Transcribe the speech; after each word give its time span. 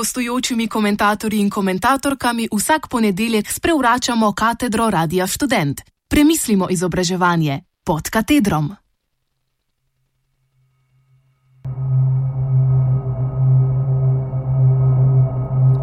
gostujočimi 0.00 0.64
komentatorji 0.68 1.40
in 1.40 1.50
komentatorkami 1.50 2.48
vsak 2.52 2.88
ponedeljek 2.88 3.52
sprevračamo 3.52 4.32
katedro 4.32 4.90
Radia 4.90 5.26
Student. 5.26 5.80
Premislimo 6.08 6.66
izobraževanje 6.70 7.60
pod 7.84 8.10
katedrom. 8.10 8.76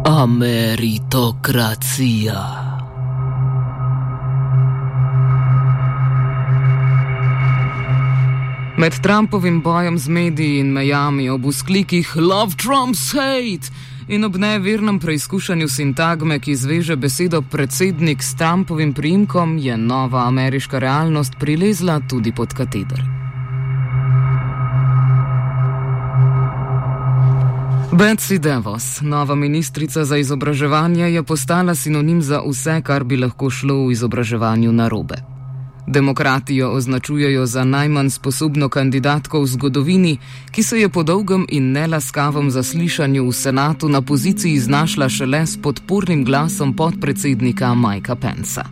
Ameritokracija. 0.04 2.64
Med 8.76 8.92
Trumpovim 9.02 9.62
bojem 9.62 9.98
z 9.98 10.08
mediji 10.08 10.58
in 10.58 10.72
mejami 10.72 11.30
ob 11.30 11.46
usklikih 11.46 12.16
Love 12.16 12.52
Trump's 12.58 13.14
hate 13.14 13.88
in 14.08 14.24
ob 14.24 14.36
nevernem 14.36 14.98
preizkušanju 14.98 15.68
sintagme, 15.68 16.38
ki 16.40 16.56
zveže 16.56 16.96
besedo 16.96 17.42
predsednik 17.42 18.22
s 18.22 18.34
Trumpovim 18.36 18.92
primkom, 18.92 19.58
je 19.58 19.76
nova 19.76 20.26
ameriška 20.28 20.78
realnost 20.78 21.32
prilezla 21.40 22.00
tudi 22.08 22.32
pod 22.32 22.54
kateder. 22.54 23.02
Betsy 27.92 28.38
Devos, 28.38 29.00
nova 29.00 29.34
ministrica 29.34 30.04
za 30.04 30.16
izobraževanje, 30.16 31.04
je 31.12 31.22
postala 31.22 31.74
sinonim 31.74 32.22
za 32.22 32.42
vse, 32.46 32.82
kar 32.84 33.04
bi 33.04 33.16
lahko 33.16 33.50
šlo 33.50 33.86
v 33.86 33.92
izobraževanju 33.92 34.72
narobe. 34.72 35.37
Demokrati 35.88 36.56
jo 36.56 36.70
označujejo 36.70 37.46
za 37.46 37.64
najmanj 37.64 38.10
sposobno 38.10 38.68
kandidatko 38.68 39.40
v 39.40 39.46
zgodovini, 39.46 40.18
ki 40.50 40.62
se 40.62 40.80
je 40.80 40.88
po 40.88 41.02
dolgem 41.02 41.46
in 41.48 41.72
nelaskavem 41.72 42.50
zaslišanju 42.50 43.28
v 43.28 43.32
senatu 43.32 43.88
na 43.88 44.02
poziciji 44.02 44.58
znašla 44.58 45.08
šele 45.08 45.46
s 45.46 45.56
podpornim 45.62 46.24
glasom 46.24 46.76
podpredsednika 46.76 47.74
Majka 47.74 48.16
Pensa. 48.16 48.64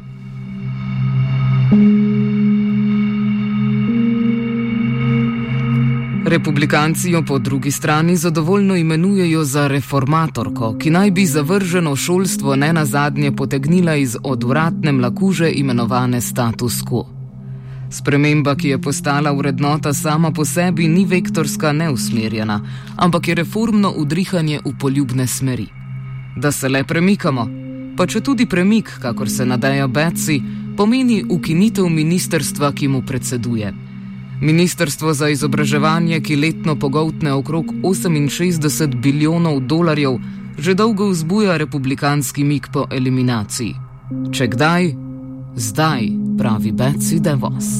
Republikanci 6.26 7.10
jo 7.10 7.22
po 7.22 7.38
drugi 7.38 7.70
strani 7.70 8.16
zadovoljno 8.16 8.76
imenujejo 8.76 9.44
za 9.44 9.66
reformatorko, 9.66 10.76
ki 10.78 10.90
naj 10.90 11.10
bi 11.10 11.26
zavrženo 11.26 11.96
šolstvo 11.96 12.56
ne 12.56 12.72
na 12.72 12.84
zadnje 12.84 13.32
potegnila 13.36 13.94
iz 13.96 14.16
odvratne 14.22 14.92
mlakuže 14.92 15.52
imenovane 15.54 16.20
status 16.20 16.82
quo. 16.82 17.04
Sprememba, 17.90 18.56
ki 18.56 18.68
je 18.68 18.82
postala 18.82 19.32
vrednota 19.32 19.92
sama 19.92 20.32
po 20.32 20.44
sebi, 20.44 20.88
ni 20.88 21.04
vektorska 21.04 21.72
neusmerjena, 21.72 22.60
ampak 22.96 23.28
je 23.28 23.34
reformno 23.34 23.94
udrihanje 23.96 24.60
v 24.64 24.74
poljubne 24.80 25.26
smeri. 25.26 25.66
Da 26.36 26.52
se 26.52 26.68
le 26.68 26.84
premikamo, 26.84 27.48
pa 27.96 28.06
če 28.06 28.20
tudi 28.20 28.46
premik, 28.46 28.90
kakor 29.02 29.30
se 29.30 29.46
nadeja 29.46 29.86
Betsy, 29.86 30.42
pomeni 30.76 31.24
ukinitev 31.30 31.86
ministerstva, 31.86 32.72
ki 32.72 32.88
mu 32.88 33.02
predseduje. 33.06 33.85
Ministrstvo 34.40 35.14
za 35.14 35.28
izobraževanje, 35.28 36.20
ki 36.20 36.36
letno 36.36 36.76
pogoltne 36.76 37.32
okrog 37.32 37.64
68 37.82 39.00
bilijonov 39.00 39.60
dolarjev, 39.60 40.18
že 40.58 40.74
dolgo 40.74 41.08
vzbuja 41.08 41.56
republikanski 41.56 42.44
mik 42.44 42.68
po 42.72 42.86
eliminaciji. 42.90 43.74
Če 44.32 44.48
kdaj, 44.48 44.92
zdaj, 45.56 46.08
pravi 46.38 46.72
Betsy 46.72 47.18
DeVos. 47.20 47.72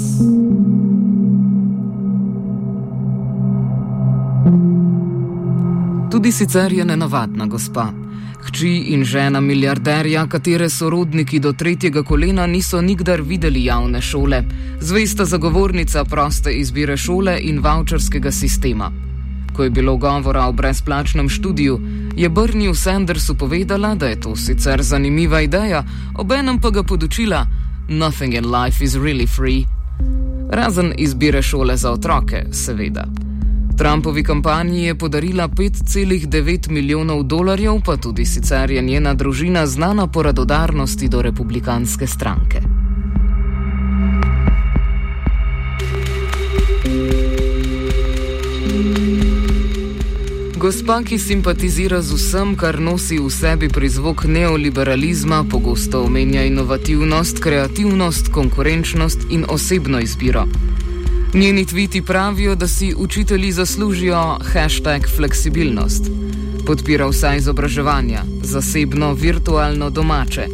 Tudi 6.11 6.33
sicer 6.33 6.73
je 6.73 6.85
nenavadna 6.85 7.47
gospa. 7.47 8.06
Hči 8.47 8.95
in 8.95 9.05
žena 9.05 9.41
milijarderja, 9.41 10.27
katere 10.27 10.69
sorodniki 10.71 11.39
do 11.39 11.53
tretjega 11.53 12.03
kolena 12.03 12.47
niso 12.47 12.81
nikdar 12.81 13.21
videli 13.23 13.65
javne 13.65 14.01
šole, 14.01 14.43
zvesta 14.81 15.25
zagovornica 15.25 16.05
proste 16.05 16.53
izbire 16.53 16.97
šole 16.97 17.39
in 17.43 17.59
voucherskega 17.59 18.31
sistema. 18.31 18.93
Ko 19.53 19.65
je 19.65 19.71
bilo 19.71 19.97
govora 19.97 20.47
o 20.47 20.53
brezplačnem 20.53 21.29
študiju, 21.29 21.81
je 22.17 22.29
Brnil 22.29 22.75
Sandersu 22.75 23.35
povedala, 23.35 23.95
da 23.95 24.07
je 24.07 24.21
to 24.21 24.37
sicer 24.37 24.83
zanimiva 24.83 25.41
ideja, 25.41 25.85
obenem 26.15 26.61
pa 26.61 26.71
ga 26.71 26.83
podočila: 26.83 27.47
Nothing 27.89 28.35
in 28.35 28.51
life 28.51 28.85
is 28.85 28.95
really 28.95 29.27
free. 29.37 29.65
Razen 30.51 30.93
izbire 30.99 31.43
šole 31.43 31.77
za 31.77 31.93
otroke, 31.93 32.45
seveda. 32.53 33.26
Trumpovi 33.77 34.23
kampanji 34.25 34.85
je 34.85 34.95
podarila 34.95 35.49
5,9 35.49 36.71
milijonov 36.71 37.23
dolarjev, 37.23 37.81
pa 37.85 37.97
tudi 37.97 38.25
sicer 38.25 38.71
je 38.71 38.83
njena 38.83 39.15
družina 39.15 39.67
znana 39.67 40.07
po 40.07 40.23
radodarnosti 40.23 41.09
do 41.09 41.23
republikanske 41.23 42.07
stranke. 42.07 42.61
Gospa, 50.57 51.03
ki 51.03 51.19
simpatizira 51.19 52.03
z 52.03 52.13
vsem, 52.13 52.57
kar 52.57 52.81
nosi 52.81 53.19
v 53.19 53.31
sebi 53.31 53.69
prizvok 53.69 54.25
neoliberalizma, 54.25 55.45
pogosto 55.51 56.03
omenja 56.03 56.43
inovativnost, 56.43 57.39
kreativnost, 57.39 58.33
konkurenčnost 58.33 59.29
in 59.31 59.45
osebno 59.49 60.01
izbiro. 60.01 60.47
Njeni 61.37 61.67
tviti 61.67 62.03
pravijo, 62.03 62.55
da 62.55 62.69
si 62.69 62.95
učitelji 62.97 63.53
zaslužijo 63.53 64.39
hashtag 64.53 65.03
fleksibilnost. 65.17 66.05
Podpira 66.67 67.07
vsa 67.07 67.35
izobraževanja, 67.37 68.23
zasebno, 68.43 69.13
virtualno, 69.13 69.91
domače. 69.91 70.47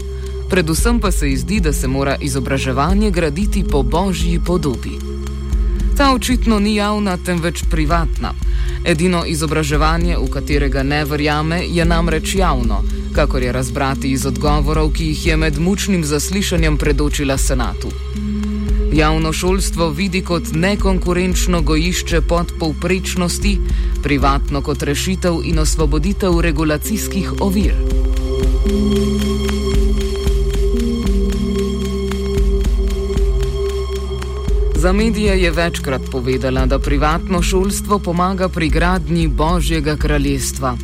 Predvsem 0.51 1.01
pa 1.01 1.13
se 1.13 1.29
ji 1.29 1.37
zdi, 1.37 1.61
da 1.61 1.73
se 1.73 1.89
mora 1.89 2.17
izobraževanje 2.21 3.11
graditi 3.11 3.65
po 3.71 3.83
božji 3.83 4.41
podobi. 4.47 4.99
Ta 5.97 6.15
očitno 6.15 6.59
ni 6.59 6.75
javna, 6.75 7.17
temveč 7.17 7.63
privatna. 7.71 8.33
Edino 8.85 9.25
izobraževanje, 9.27 10.17
v 10.17 10.31
katerega 10.31 10.83
ne 10.83 11.05
verjame, 11.05 11.63
je 11.69 11.85
namreč 11.85 12.35
javno, 12.35 12.83
kakor 13.15 13.43
je 13.43 13.53
razbrati 13.53 14.11
iz 14.11 14.27
odgovorov, 14.27 14.93
ki 14.93 15.05
jih 15.05 15.27
je 15.27 15.37
med 15.37 15.61
mučnim 15.61 16.05
zaslišanjem 16.05 16.77
predočila 16.77 17.39
senatu. 17.39 17.89
Javno 18.93 19.33
šolstvo 19.33 19.89
vidi 19.91 20.21
kot 20.21 20.43
nekonkurenčno 20.53 21.63
gojišče 21.63 22.21
podpovprečnosti, 22.21 23.59
privatno 24.03 24.61
kot 24.63 24.83
rešitev 24.83 25.35
in 25.45 25.59
osvoboditev 25.59 26.41
regulacijskih 26.41 27.33
ovir. 27.41 27.75
Za 34.75 34.93
medije 34.93 35.43
je 35.43 35.51
večkrat 35.51 36.03
povedala, 36.11 36.67
da 36.67 36.79
privatno 36.79 37.43
šolstvo 37.43 37.99
pomaga 37.99 38.49
pri 38.49 38.69
gradnji 38.69 39.29
Božjega 39.29 39.97
kraljestva. 39.97 40.77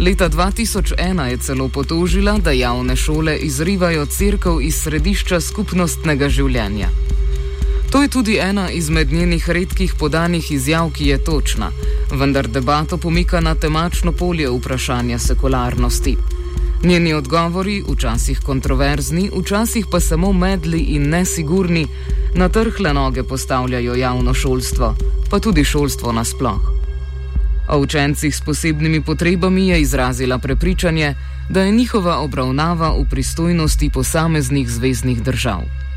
Leta 0.00 0.28
2001 0.28 1.24
je 1.24 1.36
celo 1.36 1.68
potožila, 1.68 2.38
da 2.38 2.50
javne 2.50 2.96
šole 2.96 3.36
izrivajo 3.36 4.06
crkv 4.06 4.60
iz 4.60 4.74
središča 4.74 5.40
skupnostnega 5.40 6.28
življenja. 6.28 7.07
To 7.90 8.02
je 8.02 8.08
tudi 8.08 8.36
ena 8.36 8.70
izmed 8.70 9.12
njenih 9.12 9.50
redkih 9.50 9.94
podanih 9.98 10.52
izjav, 10.52 10.90
ki 10.90 11.06
je 11.06 11.24
točna, 11.24 11.70
vendar 12.12 12.48
debato 12.48 12.98
pomika 12.98 13.40
na 13.40 13.54
temačno 13.54 14.12
polje 14.12 14.50
vprašanja 14.50 15.18
sekularnosti. 15.18 16.16
Njeni 16.84 17.14
odgovori, 17.14 17.84
včasih 17.88 18.40
kontroverzni, 18.40 19.30
včasih 19.40 19.86
pa 19.90 20.00
samo 20.00 20.32
medli 20.32 20.78
in 20.78 21.08
nesigurni, 21.08 21.86
na 22.34 22.48
trhle 22.48 22.92
noge 22.94 23.22
postavljajo 23.22 23.94
javno 23.94 24.34
šolstvo, 24.34 24.94
pa 25.30 25.38
tudi 25.38 25.64
šolstvo 25.64 26.12
nasploh. 26.12 26.60
O 27.68 27.78
učencih 27.78 28.36
s 28.36 28.40
posebnimi 28.40 29.00
potrebami 29.00 29.68
je 29.68 29.80
izrazila 29.80 30.38
prepričanje, 30.38 31.14
da 31.50 31.62
je 31.62 31.72
njihova 31.72 32.18
obravnava 32.18 32.88
v 32.88 33.08
pristojnosti 33.10 33.90
posameznih 33.94 34.70
zvezdnih 34.70 35.22
držav. 35.22 35.87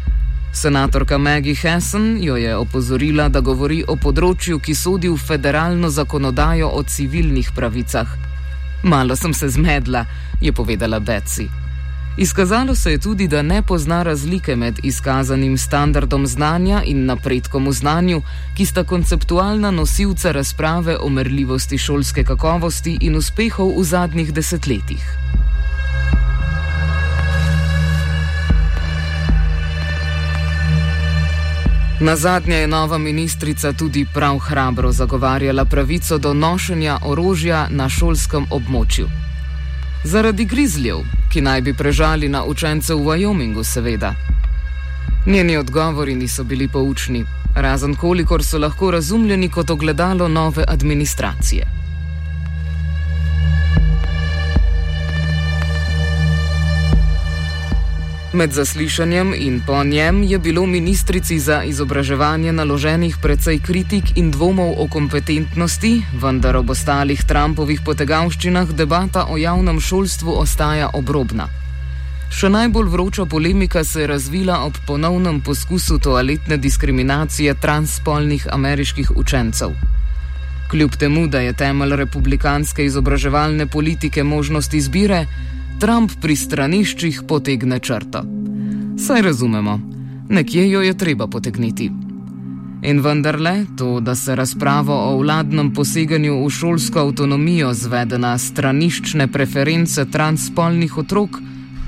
Senatorka 0.53 1.17
Maggie 1.17 1.55
Hessen 1.55 2.23
jo 2.23 2.35
je 2.35 2.55
opozorila, 2.55 3.29
da 3.29 3.39
govori 3.39 3.83
o 3.87 3.95
področju, 3.95 4.59
ki 4.59 4.75
sodi 4.75 5.07
v 5.07 5.15
federalno 5.15 5.89
zakonodajo 5.89 6.67
o 6.75 6.83
civilnih 6.83 7.53
pravicah. 7.55 8.11
Malo 8.83 9.15
sem 9.15 9.33
se 9.33 9.47
zmedla, 9.49 10.05
je 10.41 10.51
povedala 10.51 10.99
Betsy. 10.99 11.47
Izkazalo 12.17 12.75
se 12.75 12.91
je 12.91 12.97
tudi, 12.97 13.27
da 13.27 13.41
ne 13.41 13.61
pozna 13.61 14.03
razlike 14.03 14.55
med 14.55 14.79
izkazanim 14.83 15.57
standardom 15.57 16.27
znanja 16.27 16.83
in 16.85 17.05
napredkom 17.05 17.67
v 17.67 17.73
znanju, 17.73 18.21
ki 18.57 18.65
sta 18.65 18.83
konceptualna 18.83 19.71
nosilca 19.71 20.31
razprave 20.31 20.97
o 20.97 21.09
merljivosti 21.09 21.77
šolske 21.77 22.23
kakovosti 22.27 22.97
in 23.01 23.15
uspehov 23.15 23.71
v 23.79 23.83
zadnjih 23.83 24.33
desetletjih. 24.33 25.40
Na 32.01 32.15
zadnje 32.15 32.55
je 32.55 32.67
nova 32.67 32.97
ministrica 32.97 33.73
tudi 33.73 34.05
prav 34.13 34.37
hrabro 34.39 34.91
zagovarjala 34.91 35.65
pravico 35.65 36.17
do 36.17 36.33
nošenja 36.33 36.97
orožja 37.05 37.67
na 37.69 37.89
šolskem 37.89 38.45
območju. 38.49 39.05
Zaradi 40.03 40.45
grizljev, 40.45 41.03
ki 41.33 41.41
naj 41.41 41.61
bi 41.61 41.73
prežali 41.73 42.29
na 42.29 42.43
učence 42.43 42.93
v 42.93 42.97
Wyomingu, 42.97 43.63
seveda. 43.63 44.15
Njeni 45.25 45.57
odgovori 45.57 46.15
niso 46.15 46.43
bili 46.43 46.67
poučni, 46.67 47.25
razen 47.55 47.95
kolikor 47.95 48.43
so 48.43 48.57
lahko 48.57 48.91
razumljeni 48.91 49.49
kot 49.49 49.69
ogledalo 49.69 50.27
nove 50.27 50.65
administracije. 50.67 51.80
Med 58.33 58.51
zaslišanjem 58.51 59.33
in 59.37 59.61
po 59.67 59.83
njem 59.83 60.23
je 60.23 60.39
bilo 60.39 60.65
ministrici 60.65 61.39
za 61.39 61.63
izobraževanje 61.63 62.51
naloženih 62.51 63.17
precej 63.21 63.59
kritik 63.59 64.03
in 64.15 64.31
dvomov 64.31 64.79
o 64.79 64.87
kompetentnosti, 64.87 66.01
vendar 66.21 66.55
ob 66.55 66.69
ostalih 66.69 67.23
Trumpovih 67.27 67.81
potegavščinah 67.85 68.71
debata 68.71 69.25
o 69.27 69.37
javnem 69.37 69.81
šolstvu 69.83 70.37
ostaja 70.45 70.89
obrobna. 70.93 71.49
Še 72.31 72.49
najbolj 72.49 72.87
vroča 72.95 73.25
polemika 73.25 73.83
se 73.83 74.05
je 74.05 74.07
razvila 74.07 74.61
ob 74.63 74.79
ponovnem 74.87 75.41
poskusu 75.41 75.99
toaletne 75.99 76.57
diskriminacije 76.57 77.59
transspolnih 77.59 78.47
ameriških 78.51 79.11
učencev. 79.15 79.75
Kljub 80.71 80.95
temu, 80.95 81.27
da 81.27 81.43
je 81.43 81.53
temelj 81.53 81.99
republikanske 81.99 82.85
izobraževalne 82.85 83.67
politike 83.67 84.23
možnost 84.23 84.73
izbire, 84.73 85.25
Trump 85.81 86.11
pri 86.21 86.35
straniščih 86.37 87.23
potegne 87.25 87.79
črto. 87.81 88.19
Saj 89.01 89.21
razumemo, 89.25 89.79
nekje 90.29 90.67
jo 90.69 90.81
je 90.85 90.93
treba 90.93 91.25
potegniti. 91.27 91.87
In 92.85 92.99
vendarle, 93.01 93.65
to, 93.77 93.95
da 93.99 94.13
se 94.15 94.35
razpravo 94.35 94.93
o 94.93 95.15
vladnem 95.17 95.71
poseganju 95.73 96.35
v 96.43 96.49
šolsko 96.53 97.01
avtonomijo 97.07 97.73
zvede 97.73 98.21
na 98.21 98.35
straniščne 98.37 99.25
preference 99.33 100.05
transspolnih 100.05 100.97
otrok, 101.01 101.41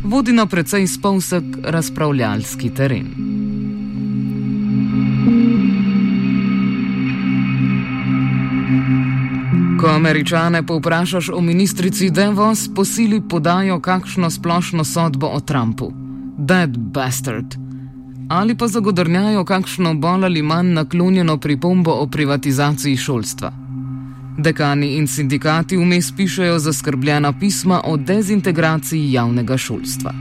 vodi 0.04 0.34
na 0.34 0.48
precej 0.50 0.90
spolsek 0.90 1.62
razpravljalski 1.62 2.74
teren. 2.74 3.33
Ko 9.84 9.90
američane 9.90 10.64
povprašaš 10.66 11.30
o 11.30 11.42
ministrici 11.42 12.10
Devos, 12.10 12.70
posili 12.76 13.22
podajo 13.30 13.80
kakšno 13.80 14.30
splošno 14.30 14.84
sodbo 14.84 15.28
o 15.28 15.40
Trumpu. 15.40 15.92
Dead 16.38 16.78
bastard. 16.78 17.56
Ali 18.30 18.56
pa 18.58 18.68
zagodrnjajo 18.68 19.46
kakšno 19.46 19.94
bolj 19.94 20.26
ali 20.26 20.42
manj 20.42 20.74
naklonjeno 20.74 21.38
pripombo 21.38 21.92
o 21.92 22.08
privatizaciji 22.08 22.98
šolstva. 22.98 23.52
Dekani 24.38 24.96
in 24.98 25.08
sindikati 25.08 25.78
vmes 25.78 26.12
pišejo 26.16 26.60
zaskrbljena 26.60 27.34
pisma 27.40 27.82
o 27.84 27.98
dezintegraciji 27.98 29.12
javnega 29.12 29.58
šolstva. 29.58 30.14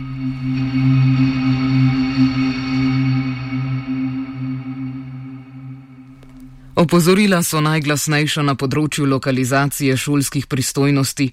Opozorila 6.83 7.39
so 7.47 7.61
najglasnejša 7.63 8.43
na 8.43 8.57
področju 8.59 9.05
lokalizacije 9.07 9.95
šolskih 9.95 10.49
pristojnosti, 10.51 11.29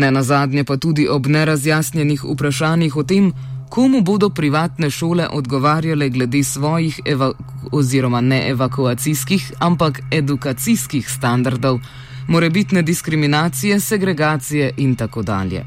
ne 0.00 0.08
na 0.16 0.22
zadnje 0.24 0.62
pa 0.64 0.78
tudi 0.80 1.04
ob 1.12 1.26
nerazjasnjenih 1.28 2.24
vprašanjih 2.24 2.96
o 2.96 3.04
tem, 3.04 3.26
komu 3.68 4.00
bodo 4.00 4.30
privatne 4.30 4.88
šole 4.90 5.26
odgovarjale 5.28 6.08
glede 6.08 6.40
svojih 6.44 7.02
oziroma 7.72 8.22
ne 8.24 8.40
evakuacijskih, 8.54 9.50
ampak 9.68 10.00
edukacijskih 10.10 11.10
standardov, 11.10 11.82
morebitne 12.28 12.82
diskriminacije, 12.82 13.80
segregacije 13.80 14.72
in 14.76 14.96
tako 14.96 15.22
dalje. 15.22 15.66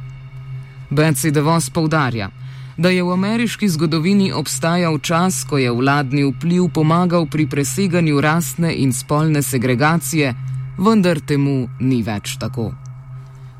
Betsy 0.90 1.30
DeVos 1.30 1.70
poudarja, 1.70 2.32
da 2.78 2.90
je 2.90 3.04
v 3.04 3.14
ameriški 3.14 3.70
zgodovini 3.70 4.32
obstajal 4.32 5.00
čas, 5.00 5.44
ko 5.50 5.58
je 5.58 5.72
vladni 5.72 6.24
vpliv 6.24 6.70
pomagal 6.74 7.26
pri 7.26 7.48
preseganju 7.50 8.22
rasne 8.22 8.74
in 8.76 8.94
spolne 8.94 9.42
segregacije, 9.42 10.34
vendar 10.78 11.20
temu 11.20 11.70
ni 11.80 12.04
več 12.04 12.38
tako. 12.40 12.72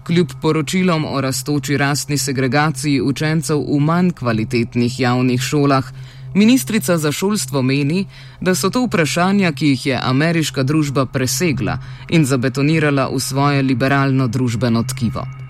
Kljub 0.08 0.38
poročilom 0.42 1.06
o 1.06 1.22
rastoči 1.22 1.78
rasni 1.78 2.18
segregaciji 2.18 3.02
učencev 3.02 3.60
v 3.60 3.80
manj 3.80 4.12
kvalitetnih 4.12 5.00
javnih 5.00 5.42
šolah, 5.42 5.90
ministrica 6.36 6.98
za 6.98 7.12
šolstvo 7.12 7.62
meni, 7.62 8.06
da 8.42 8.56
so 8.56 8.70
to 8.70 8.86
vprašanja, 8.86 9.52
ki 9.52 9.74
jih 9.74 9.86
je 9.86 10.00
ameriška 10.04 10.64
družba 10.64 11.06
presegla 11.06 11.80
in 12.10 12.26
zabetonirala 12.26 13.10
v 13.10 13.20
svoje 13.20 13.62
liberalno 13.62 14.28
družbeno 14.28 14.84
tkivo. 14.84 15.47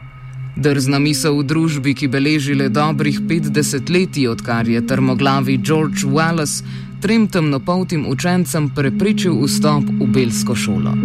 Drzna 0.57 0.97
misel 0.99 1.37
v 1.37 1.43
družbi, 1.45 1.93
ki 1.93 2.07
beleži 2.09 2.55
le 2.57 2.71
dobrih 2.73 3.19
50 3.29 3.89
let, 3.93 4.17
odkar 4.25 4.65
je 4.65 4.81
trmoglavi 4.81 5.57
George 5.61 6.01
Wallace 6.01 6.65
trem 7.01 7.27
temnopoltim 7.27 8.07
učencem 8.09 8.71
preprečil 8.73 9.37
vstop 9.45 9.85
v 9.85 10.07
belsko 10.09 10.55
šolo. 10.55 10.95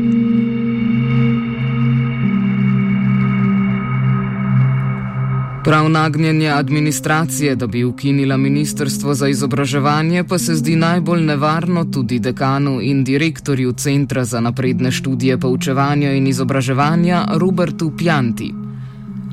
Prav 5.65 5.89
nagnjenje 5.89 6.49
administracije, 6.49 7.55
da 7.57 7.67
bi 7.67 7.85
ukinila 7.85 8.37
Ministrstvo 8.37 9.15
za 9.15 9.29
izobraževanje, 9.29 10.25
pa 10.25 10.39
se 10.39 10.55
zdi 10.55 10.77
najbolj 10.77 11.23
nevarno 11.23 11.85
tudi 11.85 12.19
dekanu 12.19 12.81
in 12.81 13.05
direktorju 13.05 13.73
Centra 13.73 14.25
za 14.25 14.41
napredne 14.41 14.91
študije 14.91 15.39
poučevanja 15.39 16.13
in 16.13 16.27
izobraževanja 16.27 17.25
Robertu 17.37 17.93
Pjanti. 17.99 18.72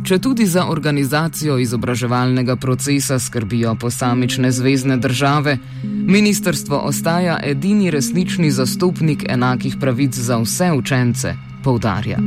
Če 0.09 0.17
tudi 0.17 0.45
za 0.49 0.63
organizacijo 0.65 1.59
izobraževalnega 1.61 2.55
procesa 2.55 3.19
skrbijo 3.19 3.75
posamične 3.75 4.49
zvezdne 4.51 4.97
države, 4.97 5.57
ministrstvo 5.83 6.77
ostaja 6.77 7.37
edini 7.43 7.91
resnični 7.91 8.49
zastopnik 8.51 9.25
enakih 9.29 9.77
pravic 9.79 10.17
za 10.17 10.41
vse 10.41 10.71
učence, 10.73 11.35
poudarja. 11.63 12.17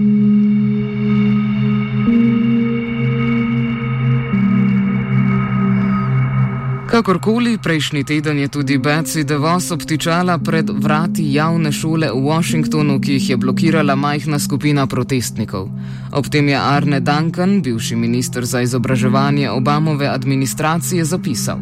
Kakorkoli, 6.93 7.57
prejšnji 7.59 8.05
teden 8.05 8.39
je 8.39 8.49
tudi 8.49 8.77
Betsy 8.79 9.25
DeVos 9.25 9.71
obtičala 9.71 10.37
pred 10.39 10.69
vrati 10.71 11.25
javne 11.33 11.73
šole 11.73 12.11
v 12.13 12.21
Washingtonu, 12.21 13.01
ki 13.01 13.13
jih 13.13 13.31
je 13.31 13.37
blokirala 13.37 13.97
majhna 13.97 14.39
skupina 14.39 14.85
protestnikov. 14.87 15.71
Ob 16.13 16.29
tem 16.29 16.49
je 16.53 16.59
Arne 16.61 17.01
Duncan, 17.01 17.63
bivši 17.63 17.97
minister 17.97 18.45
za 18.45 18.61
izobraževanje 18.61 19.51
Obamove 19.51 20.07
administracije, 20.07 21.05
zapisal: 21.05 21.59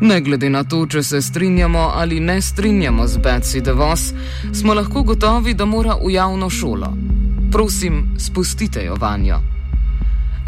Ne 0.00 0.20
glede 0.20 0.50
na 0.50 0.64
to, 0.64 0.86
če 0.86 1.02
se 1.02 1.22
strinjamo 1.22 1.92
ali 1.94 2.20
ne 2.20 2.40
strinjamo 2.42 3.06
z 3.06 3.16
Betsy 3.18 3.62
DeVos, 3.62 4.10
smo 4.52 4.74
lahko 4.74 5.02
gotovi, 5.02 5.54
da 5.54 5.64
mora 5.64 5.94
v 5.94 6.10
javno 6.10 6.50
šolo. 6.50 6.92
Prosim, 7.52 8.10
spustite 8.18 8.84
jo 8.84 8.98
vanjo. 8.98 9.59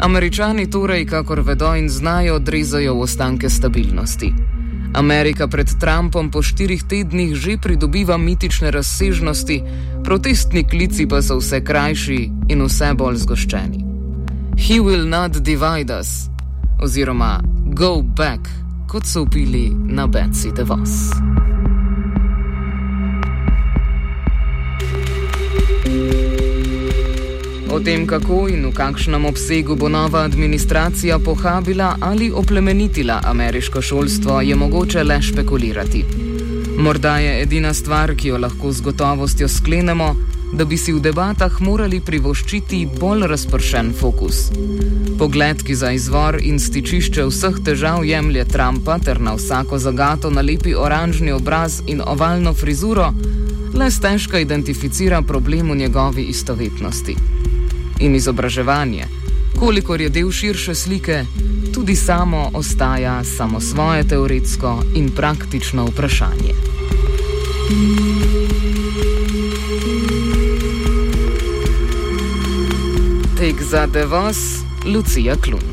Američani 0.03 0.69
torej, 0.69 1.05
kakor 1.05 1.39
vedo 1.39 1.75
in 1.75 1.89
znajo, 1.89 2.35
odrezajo 2.35 2.93
v 2.95 3.01
ostanke 3.01 3.49
stabilnosti. 3.49 4.33
Amerika 4.93 5.47
pred 5.47 5.67
Trumpom 5.79 6.31
po 6.31 6.43
štirih 6.43 6.83
tednih 6.83 7.31
že 7.35 7.55
pridobiva 7.57 8.17
mitične 8.17 8.71
razsežnosti, 8.71 9.63
protestni 10.03 10.67
klici 10.67 11.07
pa 11.07 11.21
so 11.21 11.39
vse 11.39 11.63
krajši 11.63 12.51
in 12.51 12.65
vse 12.67 12.91
bolj 12.93 13.23
zgoščeni. 13.23 13.79
He 14.59 14.83
will 14.83 15.07
not 15.07 15.39
divide 15.39 15.87
us, 15.99 16.27
oziroma 16.83 17.39
go 17.71 18.01
back, 18.03 18.43
kot 18.91 19.07
so 19.07 19.23
upili 19.23 19.71
na 19.71 20.03
Betsy 20.07 20.51
DeVos. 20.51 21.15
O 27.73 27.79
tem, 27.79 28.03
kako 28.05 28.45
in 28.53 28.67
v 28.69 28.69
kakšnem 28.69 29.25
obsegu 29.25 29.73
bo 29.75 29.89
nova 29.89 30.21
administracija 30.29 31.17
pohabila 31.19 31.95
ali 32.01 32.29
oplemenitila 32.31 33.21
ameriško 33.25 33.81
šolstvo, 33.81 34.41
je 34.41 34.55
mogoče 34.55 35.03
le 35.03 35.21
špekulirati. 35.21 36.05
Morda 36.77 37.17
je 37.17 37.41
edina 37.41 37.73
stvar, 37.73 38.13
ki 38.15 38.27
jo 38.27 38.37
lahko 38.37 38.71
z 38.71 38.81
gotovostjo 38.81 39.47
sklenemo, 39.47 40.15
da 40.53 40.65
bi 40.65 40.77
si 40.77 40.93
v 40.93 41.01
debatah 41.01 41.61
morali 41.61 41.97
privoščiti 41.99 42.85
bolj 42.99 43.25
razpršen 43.27 43.89
fokus. 43.99 44.51
Pogled, 45.17 45.63
ki 45.65 45.75
za 45.75 45.91
izvor 45.97 46.37
in 46.45 46.59
stičišče 46.61 47.25
vseh 47.25 47.57
težav 47.65 48.05
jemlje 48.05 48.45
Trumpa 48.53 48.99
ter 48.99 49.21
na 49.21 49.33
vsako 49.33 49.79
zagato 49.81 50.29
nalepi 50.29 50.75
oranžni 50.77 51.33
obraz 51.33 51.81
in 51.87 52.05
ovalno 52.05 52.53
frizuro, 52.53 53.13
le 53.73 53.91
stežka 53.91 54.39
identificira 54.39 55.21
problem 55.21 55.71
v 55.71 55.81
njegovi 55.81 56.29
istovetnosti 56.29 57.42
in 57.99 58.15
izobraževanje, 58.15 59.05
kolikor 59.59 60.01
je 60.01 60.09
del 60.09 60.31
širše 60.31 60.75
slike, 60.75 61.25
tudi 61.73 61.95
samo 61.95 62.49
ostaja 62.53 63.23
samo 63.23 63.61
svoje 63.61 64.07
teoretsko 64.07 64.83
in 64.95 65.09
praktično 65.09 65.85
vprašanje. 65.85 66.53
Tek 73.37 73.55
za 73.71 73.85
devos 73.85 74.37
Lucija 74.85 75.35
Klun. 75.35 75.72